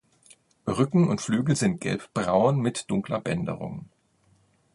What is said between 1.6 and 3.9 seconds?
gelbbraun mit dunkler Bänderung.